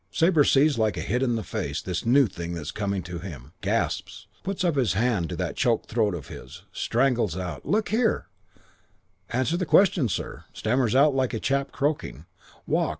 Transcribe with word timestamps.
"Sabre 0.09 0.43
sees 0.43 0.79
like 0.79 0.97
a 0.97 1.01
hit 1.01 1.21
in 1.21 1.35
the 1.35 1.43
face 1.43 1.79
this 1.79 2.07
new 2.07 2.25
thing 2.25 2.55
that's 2.55 2.71
coming 2.71 3.03
to 3.03 3.19
him. 3.19 3.51
Gasps. 3.61 4.25
Puts 4.41 4.63
up 4.63 4.75
his 4.75 4.93
hand 4.93 5.29
to 5.29 5.35
that 5.35 5.55
choked 5.55 5.89
throat 5.89 6.15
of 6.15 6.27
his. 6.27 6.63
Strangles 6.73 7.37
out, 7.37 7.67
'Look 7.67 7.89
here' 7.89 8.25
"'Answer 9.31 9.57
the 9.57 9.65
question, 9.67 10.09
sir.' 10.09 10.45
"Stammers 10.53 10.95
out 10.95 11.13
like 11.13 11.35
a 11.35 11.39
chap 11.39 11.71
croaking. 11.71 12.25
'Walk. 12.65 12.89